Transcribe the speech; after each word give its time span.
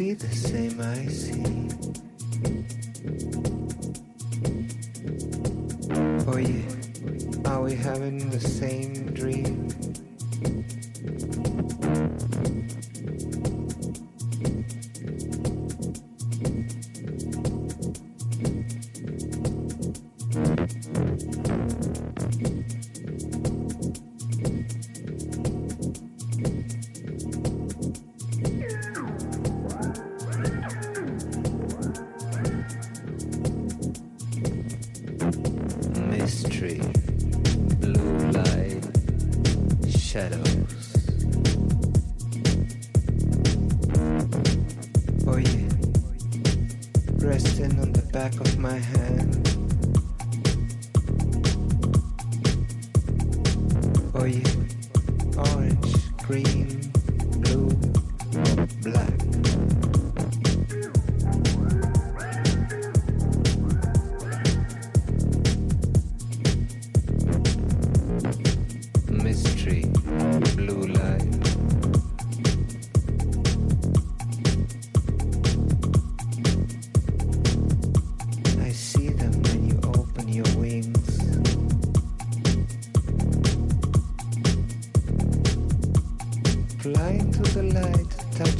see 0.00 0.14
the 0.14 0.34
same 0.34 0.80
I 0.80 1.06
see. 1.08 1.59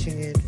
watching 0.01 0.23
it. 0.23 0.40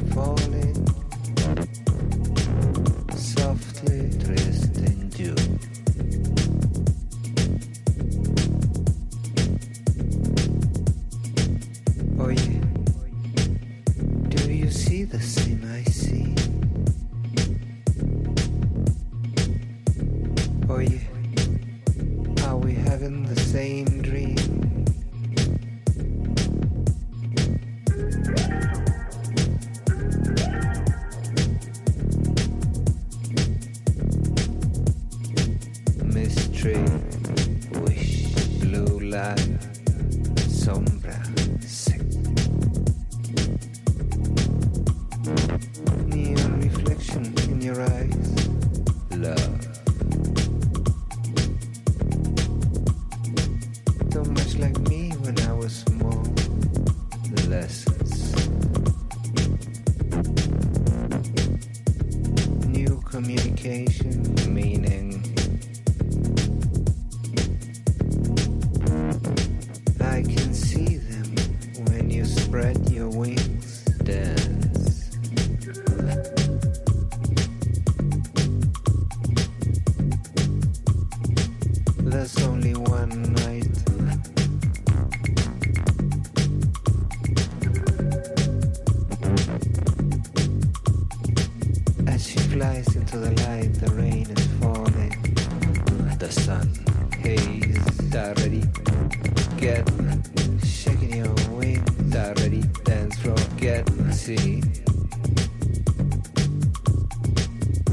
See, 104.12 104.62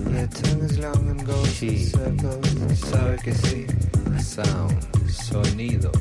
your 0.10 0.28
tongue 0.28 0.62
is 0.62 0.80
long 0.80 1.10
and 1.10 1.26
goes 1.26 1.48
sí. 1.48 1.70
in 1.70 1.86
circles. 1.90 2.80
Sabe 2.80 3.18
que 3.24 3.34
sí. 3.34 3.68
Sound, 4.20 4.88
sonido. 5.10 5.92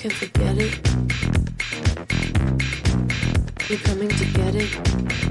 Can 0.00 0.10
forget 0.10 0.56
it. 0.56 0.80
You're 3.68 3.78
coming 3.80 4.08
to 4.08 4.24
get 4.32 4.54
it. 4.54 5.29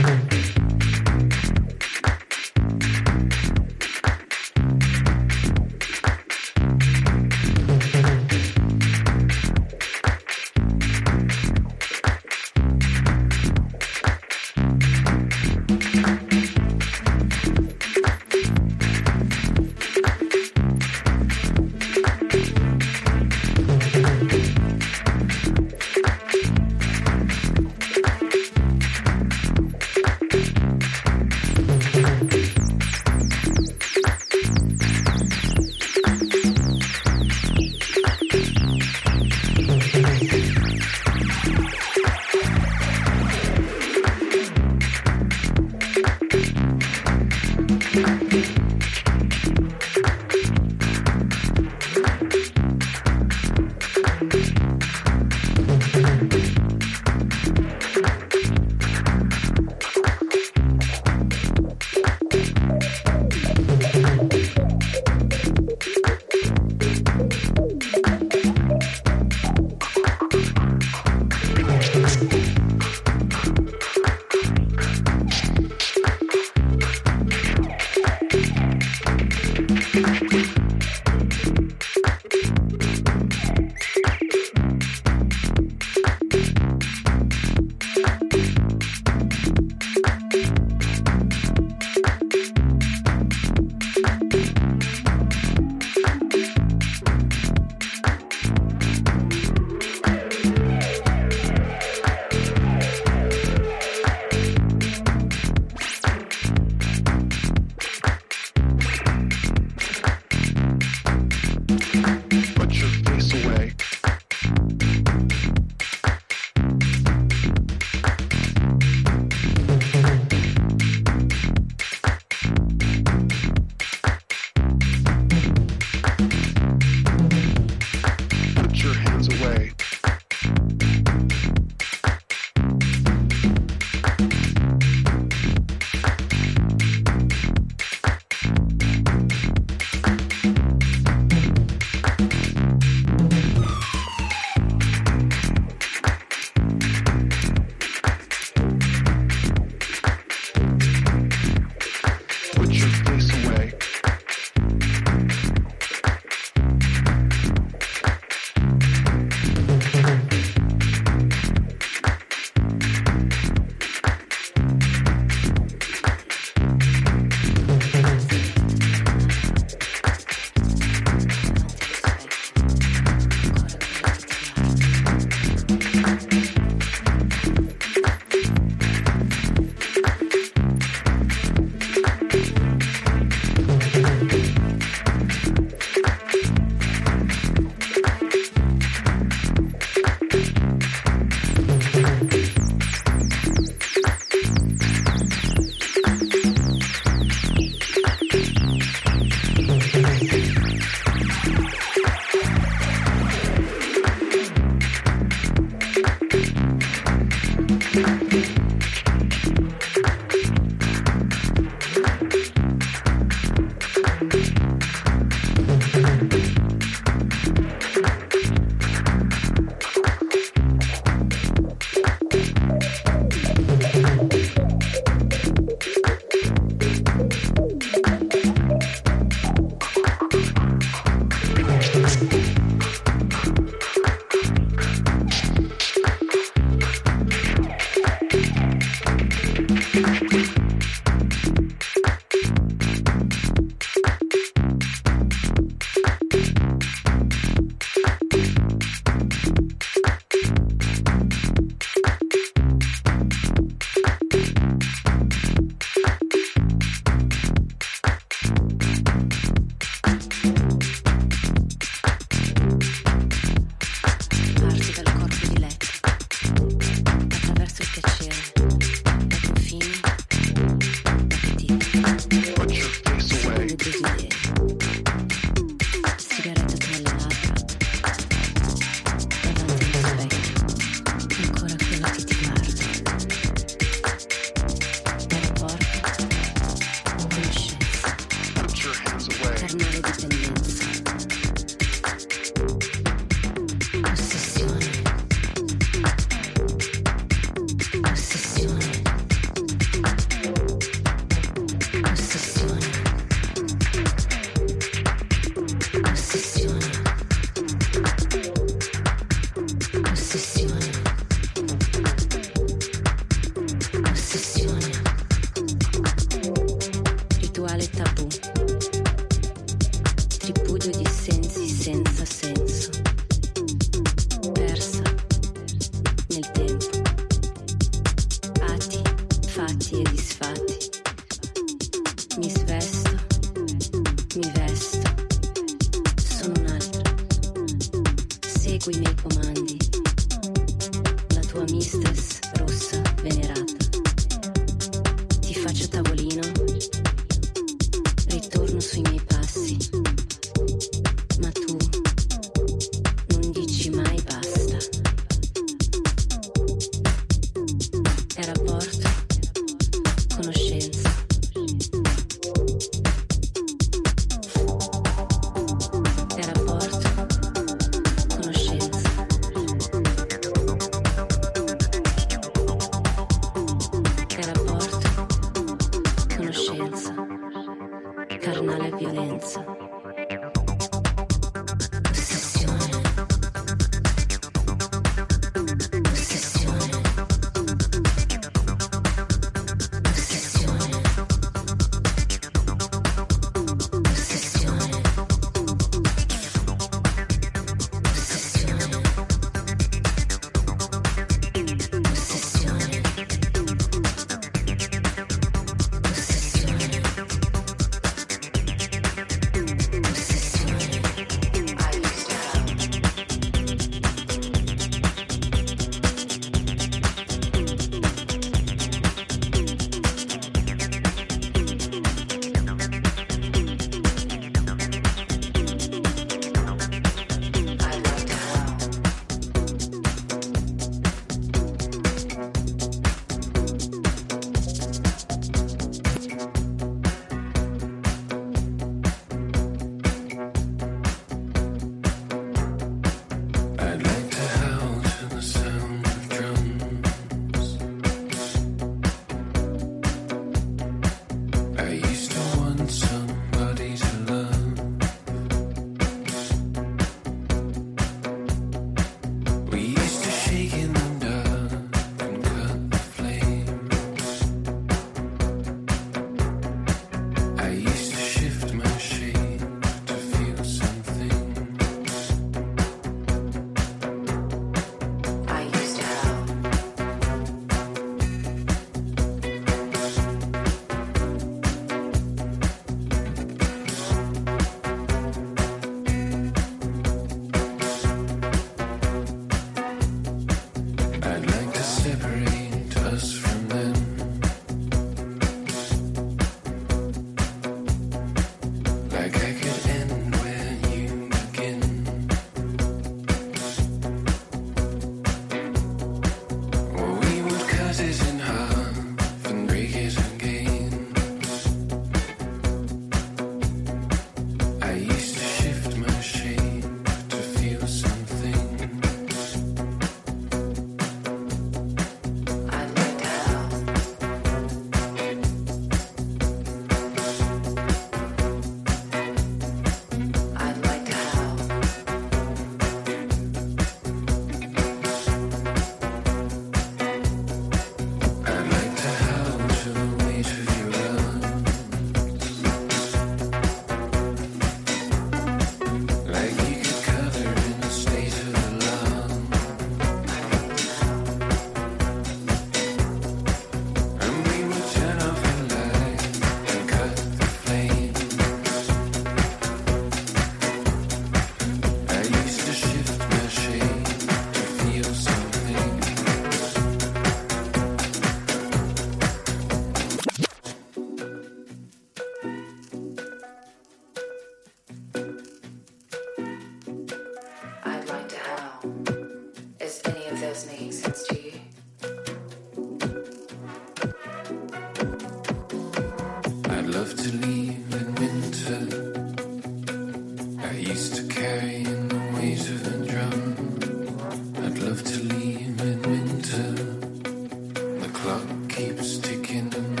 I 598.51 598.79
used 598.81 600.00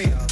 real. 0.00 0.29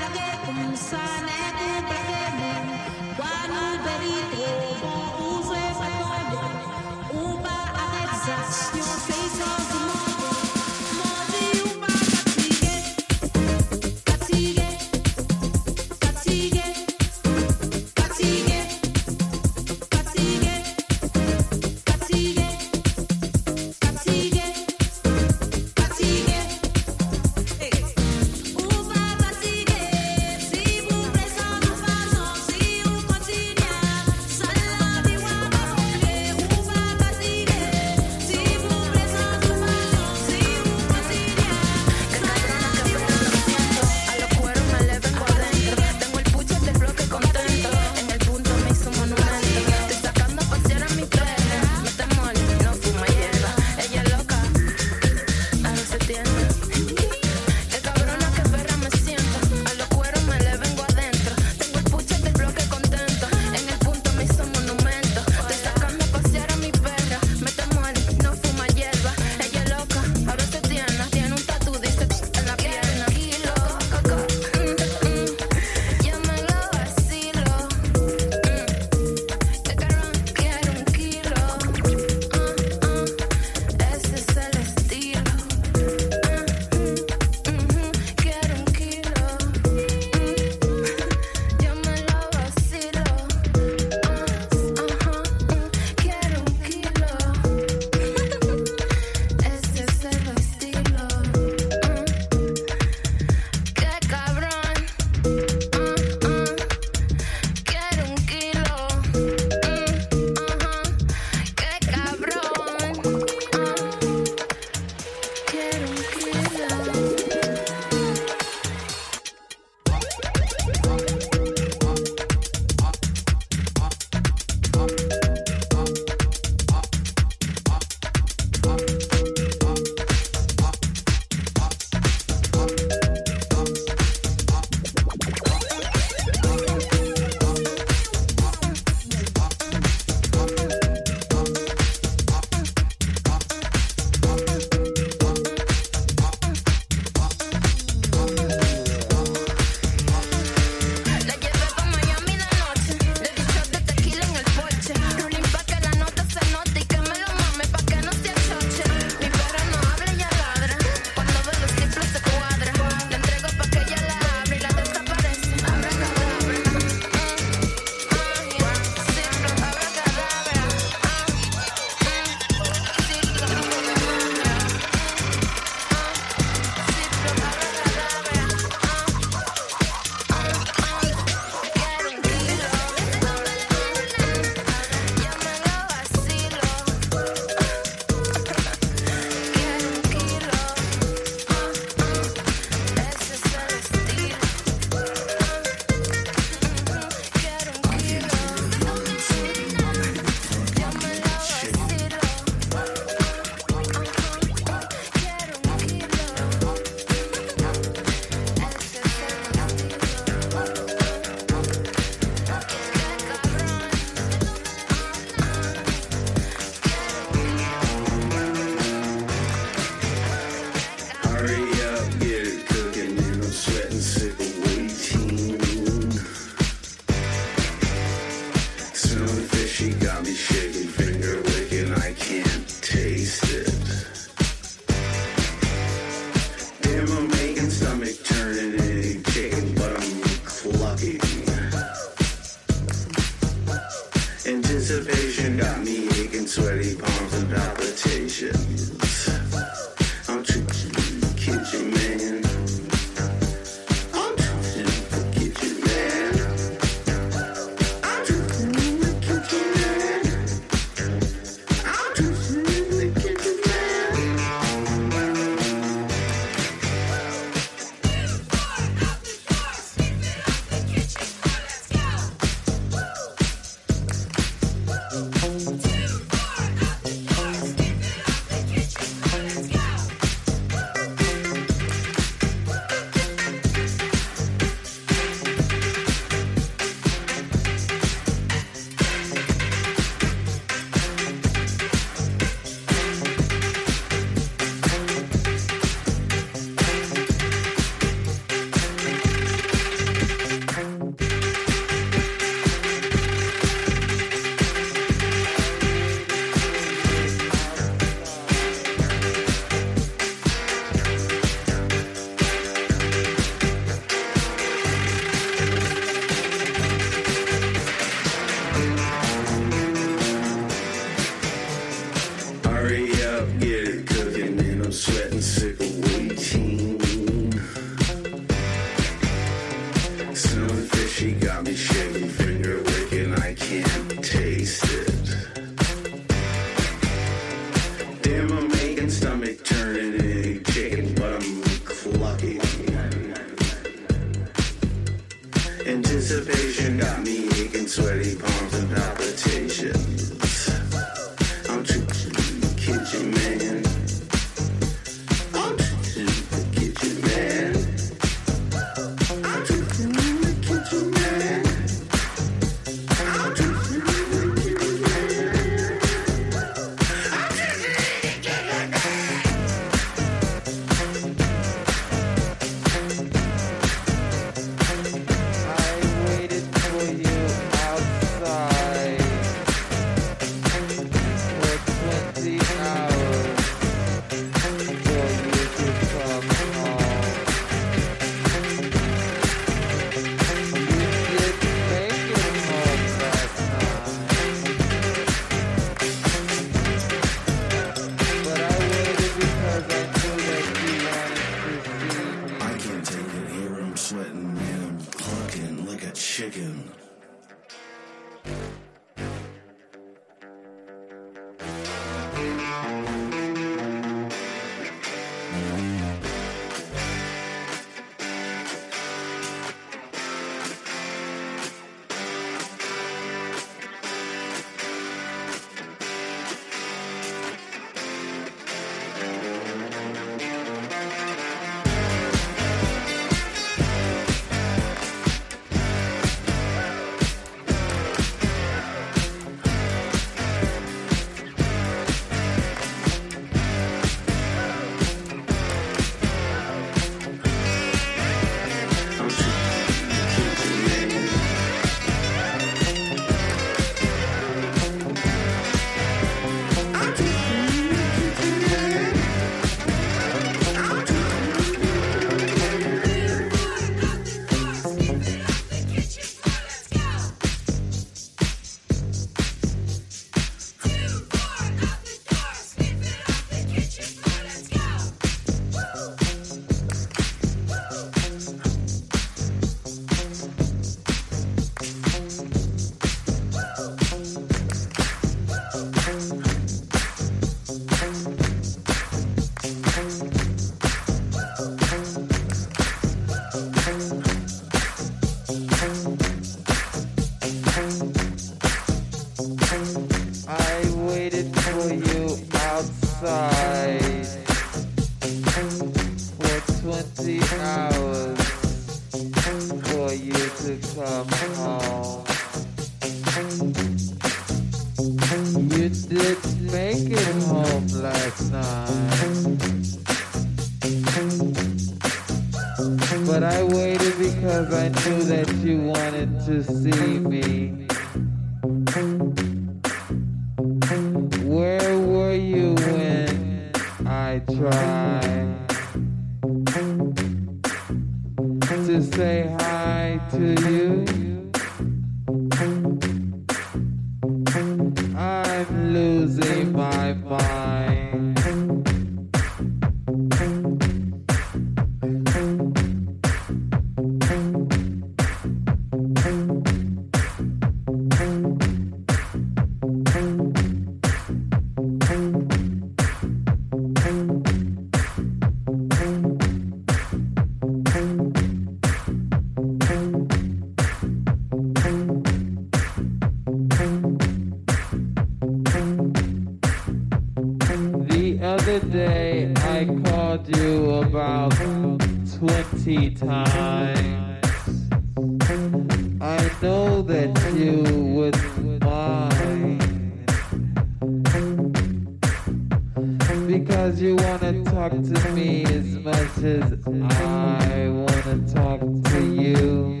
as 595.70 595.86
much 595.98 596.38
as 596.42 596.72
I 596.84 597.88
wanna 597.88 598.38
talk 598.52 598.80
to 599.12 599.20
you. 599.34 600.00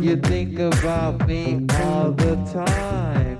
You 0.00 0.16
think 0.16 0.58
about 0.58 1.26
me 1.26 1.66
all 1.80 2.12
the 2.12 2.36
time. 2.52 3.33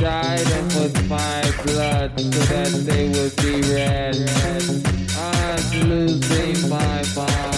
died 0.00 0.46
and 0.52 0.70
my 1.08 1.42
blood 1.64 2.20
so 2.20 2.28
that 2.28 2.70
they 2.84 3.08
would 3.08 3.34
be 3.36 3.62
red. 3.72 4.14
I'm 5.18 5.88
losing 5.88 6.68
my 6.68 7.02
mind. 7.16 7.55